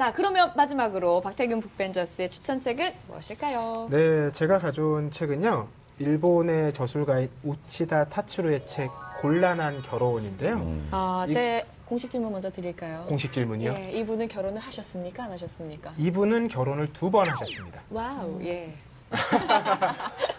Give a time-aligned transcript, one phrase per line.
[0.00, 3.88] 자, 그러면 마지막으로 박태근 북벤저스의 추천책은 무엇일까요?
[3.90, 5.66] 네, 제가 가져온 책은요.
[5.98, 8.88] 일본의 저술가인 우치다 타츠루의 책
[9.20, 10.54] 곤란한 결혼인데요.
[10.54, 10.86] 음.
[10.92, 13.06] 아, 이- 제 공식 질문 먼저 드릴까요?
[13.08, 13.74] 공식 질문이요.
[13.76, 15.24] 예, 이분은 결혼을 하셨습니까?
[15.24, 15.92] 안 하셨습니까?
[15.98, 17.82] 이분은 결혼을 두 번 하셨습니다.
[17.90, 18.72] wow, 예.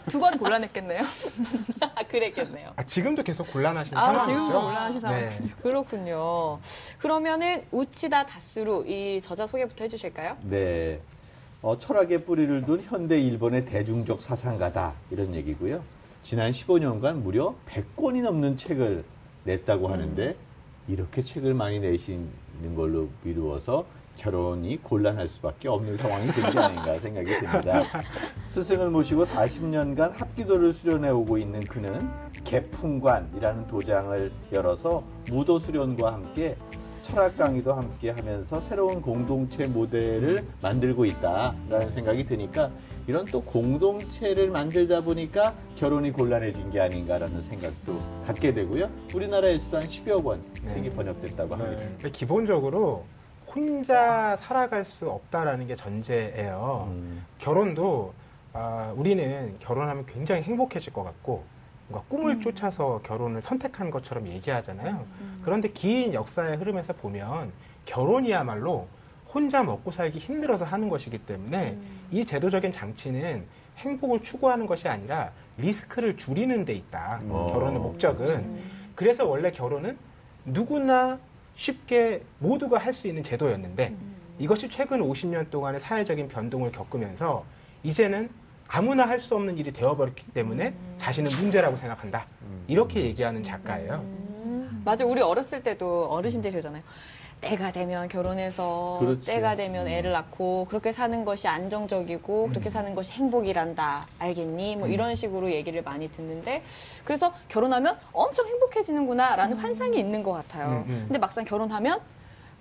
[0.10, 1.04] 두 번 곤란했겠네요.
[2.10, 2.72] 그랬겠네요.
[2.76, 4.38] 아, 지금도 계속 곤란하신 아, 상황이죠.
[4.44, 5.20] 지금도 곤란하신 상황.
[5.20, 5.40] 네.
[5.62, 6.60] 그렇군요.
[6.98, 10.38] 그러면은 우치다 다스루 이 저자 소개부터 해주실까요?
[10.44, 11.00] 네.
[11.62, 15.84] 어, 철학의 뿌리를 둔 현대 일본의 대중적 사상가다 이런 얘기고요.
[16.24, 19.04] 지난 15년간 무려 100권이 넘는 책을
[19.44, 20.36] 냈다고 하는데
[20.88, 23.86] 이렇게 책을 많이 내시는 걸로 미루어서
[24.18, 27.84] 결혼이 곤란할 수밖에 없는 상황이 되지 않은가 생각이 듭니다.
[28.48, 32.09] 스승을 모시고 40년간 합기도를 수련해 오고 있는 그는
[32.44, 36.58] 개풍관이라는 도장을 열어서 무도 수련과 함께
[37.02, 42.70] 철학 강의도 함께 하면서 새로운 공동체 모델을 만들고 있다라는 생각이 드니까
[43.07, 48.87] 이런 또 공동체를 만들다 보니까 결혼이 곤란해진 게 아닌가라는 생각도 갖게 되고요.
[49.15, 51.84] 우리나라에서도 한 10여 권 책이 번역됐다고 합니다.
[51.98, 52.12] 네.
[52.12, 53.05] 기본적으로
[53.55, 56.88] 혼자 살아갈 수 없다라는 게 전제예요.
[56.92, 58.14] 음, 결혼도
[58.54, 61.44] 아, 우리는 결혼하면 굉장히 행복해질 것 같고
[61.88, 65.06] 뭔가 꿈을 쫓아서 결혼을 선택한 것처럼 얘기하잖아요.
[65.44, 67.52] 그런데 긴 역사의 흐름에서 보면
[67.86, 68.88] 결혼이야말로
[69.34, 71.78] 혼자 먹고 살기 힘들어서 하는 것이기 때문에
[72.12, 73.46] 이 제도적인 장치는
[73.78, 77.22] 행복을 추구하는 것이 아니라 리스크를 줄이는 데 있다.
[77.30, 77.50] 어.
[77.53, 78.62] 결혼의 목적은.
[78.96, 79.97] 그래서 원래 결혼은
[80.46, 81.20] 누구나
[81.63, 83.94] 쉽게 모두가 할 수 있는 제도였는데
[84.40, 87.44] 이것이 최근 50년 동안의 사회적인 변동을 겪으면서
[87.84, 88.29] 이제는
[88.69, 92.25] 아무나 할 수 없는 일이 되어버렸기 때문에 자신은 문제라고 생각한다.
[92.68, 93.96] 이렇게 얘기하는 작가예요.
[94.06, 95.06] 음, 맞아.
[95.06, 96.81] 우리 어렸을 때도 어르신들이 그러잖아요.
[97.41, 99.25] 때가 되면 결혼해서 그렇지.
[99.25, 99.91] 때가 되면 음.
[99.91, 104.06] 애를 낳고 그렇게 사는 것이 안정적이고 그렇게 사는 것이 행복이란다.
[104.19, 104.75] 알겠니?
[104.75, 106.63] 뭐 이런 식으로 얘기를 많이 듣는데
[107.06, 110.84] 그래서 결혼하면 엄청 행복해지는구나라는 환상이 있는 것 같아요.
[110.86, 111.03] 음, 음.
[111.08, 112.02] 근데 막상 결혼하면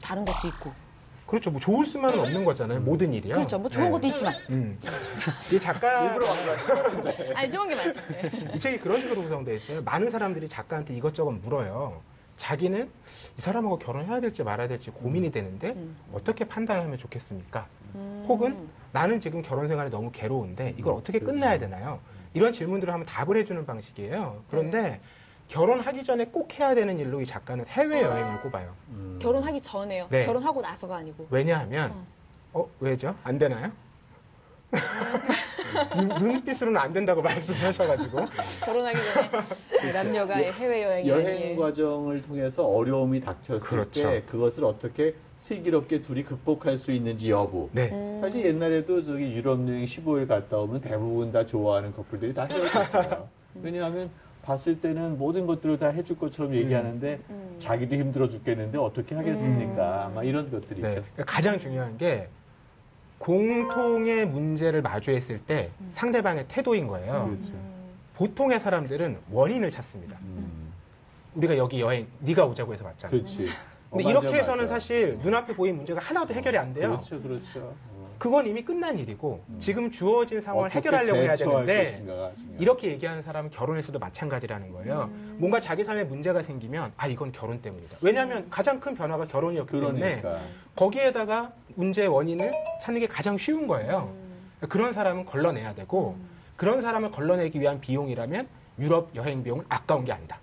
[0.00, 0.70] 다른 것도 있고
[1.26, 1.50] 그렇죠.
[1.50, 2.80] 뭐 좋을 수만은 없는 거잖아요.
[2.80, 3.34] 모든 일이요.
[3.34, 3.58] 그렇죠.
[3.58, 3.90] 뭐 좋은 네.
[3.90, 4.78] 것도 있지만 음.
[5.52, 6.16] 이 작가
[7.34, 8.00] 아니 좋은 게 많죠.
[8.12, 8.30] 네.
[8.54, 9.82] 이 책이 그런 식으로 구성되어 있어요.
[9.82, 12.00] 많은 사람들이 작가한테 이것저것 물어요.
[12.38, 12.90] 자기는
[13.36, 15.96] 이 사람하고 결혼해야 될지 말아야 될지 고민이 되는데 음.
[16.12, 17.66] 어떻게 판단을 하면 좋겠습니까?
[17.96, 18.24] 음.
[18.26, 22.00] 혹은 나는 지금 결혼 생활이 너무 괴로운데 이걸 어떻게 끝내야 되나요?
[22.32, 24.44] 이런 질문들을 하면 답을 해주는 방식이에요.
[24.50, 25.00] 그런데
[25.48, 28.74] 결혼하기 전에 꼭 해야 되는 일로 이 작가는 해외 여행을 꼽아요.
[28.90, 29.18] 음.
[29.20, 30.06] 결혼하기 전에요.
[30.10, 30.24] 네.
[30.24, 31.26] 결혼하고 나서가 아니고.
[31.30, 32.06] 왜냐하면
[32.52, 33.14] 어 왜죠?
[33.24, 33.72] 안 되나요?
[35.96, 38.18] 눈- 눈빛으로는 안 된다고 말씀하셔가지고
[38.64, 38.98] 결혼하기
[39.80, 44.02] 전에 남녀가 해외 여행 여행 과정을 통해서 어려움이 닥쳤을 그렇죠.
[44.02, 47.68] 때 그것을 어떻게 슬기롭게 둘이 극복할 수 있는지 여부.
[47.72, 48.18] 네 음.
[48.20, 53.28] 사실 옛날에도 저기 유럽 여행 15일 갔다 오면 대부분 다 좋아하는 커플들이 다 헤어졌어요.
[53.62, 54.10] 왜냐하면
[54.42, 57.56] 봤을 때는 모든 것들을 다 해줄 것처럼 얘기하는데 음.
[57.58, 60.10] 자기도 힘들어 죽겠는데 어떻게 하겠습니까?
[60.14, 60.88] 막 이런 것들이 네.
[60.88, 61.04] 있죠.
[61.26, 62.28] 가장 중요한 게
[63.18, 65.86] 공통의 문제를 마주했을 때 음.
[65.90, 67.36] 상대방의 태도인 거예요.
[67.36, 67.54] 그렇죠.
[68.14, 70.18] 보통의 사람들은 원인을 찾습니다.
[70.22, 70.72] 음.
[71.34, 73.10] 우리가 여기 여행 네가 오자고 해서 왔잖아.
[73.10, 73.46] 그렇지.
[73.90, 74.74] 근데 어, 이렇게 맞아, 해서는 맞아.
[74.74, 76.90] 사실 눈앞에 보이는 문제가 하나도 해결이 안 돼요.
[76.90, 77.74] 그렇죠, 그렇죠.
[78.18, 78.20] 어.
[78.20, 82.02] 그건 이미 끝난 일이고 지금 주어진 상황을 해결하려고 해야 되는데.
[82.58, 85.08] 이렇게 얘기하는 사람은 결혼에서도 마찬가지라는 거예요.
[85.12, 85.36] 음.
[85.38, 87.98] 뭔가 자기 삶에 문제가 생기면 아 이건 결혼 때문이다.
[88.02, 90.40] 왜냐하면 가장 큰 변화가 결혼이었기 때문에 그러니까.
[90.74, 92.52] 거기에다가 문제의 원인을
[92.82, 94.12] 찾는 게 가장 쉬운 거예요.
[94.60, 94.68] 음.
[94.68, 96.16] 그런 사람은 걸러내야 되고
[96.56, 98.48] 그런 사람을 걸러내기 위한 비용이라면
[98.80, 100.38] 유럽 여행 비용은 아까운 게 아니다.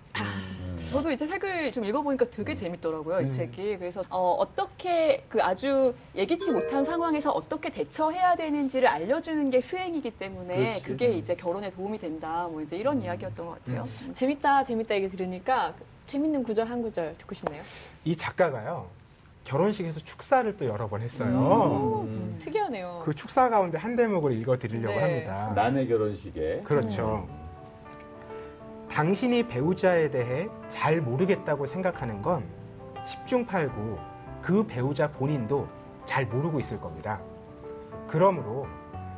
[0.96, 3.30] 저도 이제 책을 좀 읽어보니까 되게 재밌더라고요, 이 음.
[3.30, 3.78] 책이.
[3.78, 10.56] 그래서, 어, 어떻게 그 아주 예기치 못한 상황에서 어떻게 대처해야 되는지를 알려주는 게 수행이기 때문에
[10.56, 10.84] 그렇지.
[10.86, 12.48] 그게 이제 결혼에 도움이 된다.
[12.50, 13.86] 뭐 이제 이런 이야기였던 것 같아요.
[14.14, 17.62] 재밌다, 재밌다 얘기 들으니까 그 재밌는 구절 한 구절 듣고 싶네요.
[18.06, 18.88] 이 작가가요
[19.44, 22.06] 결혼식에서 축사를 또 여러 번 했어요.
[22.08, 22.36] 음.
[22.40, 23.02] 특이하네요.
[23.04, 25.02] 그 축사 가운데 한 대목을 읽어드리려고 네.
[25.02, 25.52] 합니다.
[25.56, 27.28] 남의 결혼식에 그렇죠.
[28.96, 32.46] 당신이 배우자에 대해 잘 모르겠다고 생각하는 건
[33.04, 34.00] 10중 8구
[34.42, 35.68] 그 배우자 본인도
[36.06, 37.20] 잘 모르고 있을 겁니다.
[38.08, 38.66] 그러므로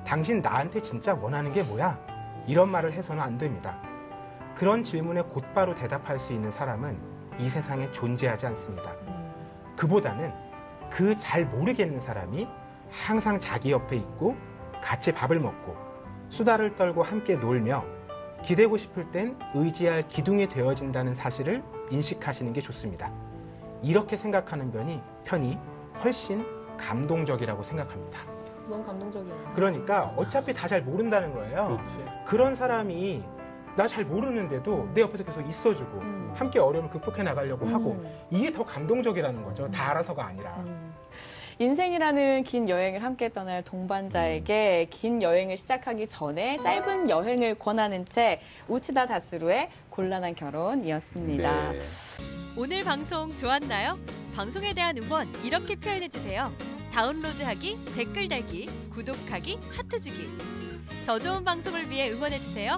[0.03, 1.95] 당신 나한테 진짜 원하는 게 뭐야?
[2.47, 3.79] 이런 말을 해서는 안 됩니다.
[4.55, 6.97] 그런 질문에 곧바로 대답할 수 있는 사람은
[7.37, 8.93] 이 세상에 존재하지 않습니다.
[9.75, 10.33] 그보다는
[10.89, 12.47] 그 잘 모르겠는 사람이
[12.89, 14.35] 항상 자기 옆에 있고
[14.81, 15.75] 같이 밥을 먹고
[16.29, 17.96] 수다를 떨고 함께 놀며
[18.47, 21.61] 기대고 싶을 땐 의지할 기둥이 되어진다는 사실을
[21.91, 23.11] 인식하시는 게 좋습니다.
[23.83, 25.57] 이렇게 생각하는 편이 편이
[26.01, 26.45] 훨씬
[26.77, 28.19] 감동적이라고 생각합니다.
[28.69, 29.51] 너무 감동적이에요.
[29.53, 31.67] 그러니까 어차피 다 잘 모른다는 거예요.
[31.75, 32.05] 그렇지.
[32.25, 33.21] 그런 사람이
[33.75, 34.91] 나 잘 모르는데도 음.
[34.93, 36.31] 내 옆에서 계속 있어주고 음.
[36.33, 38.09] 함께 어려움을 극복해 나가려고 하고 음.
[38.29, 39.69] 이게 더 감동적이라는 거죠.
[39.71, 40.55] 다 알아서가 아니라.
[40.65, 40.93] 음.
[41.59, 49.07] 인생이라는 긴 여행을 함께 떠날 동반자에게 긴 여행을 시작하기 전에 짧은 여행을 권하는 책 우치다
[49.07, 51.71] 다스루의 곤란한 결혼이었습니다.
[51.71, 51.81] 네.
[52.55, 53.97] 오늘 방송 좋았나요?
[54.35, 56.51] 방송에 대한 응원 이렇게 표현해 주세요.
[56.93, 60.27] 다운로드하기, 댓글 달기, 구독하기, 하트 주기.
[61.07, 62.77] 더 좋은 방송을 위해 응원해 주세요.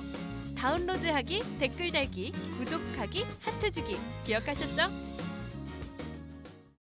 [0.58, 3.98] 다운로드하기, 댓글 달기, 구독하기, 하트 주기.
[4.26, 4.84] 기억하셨죠?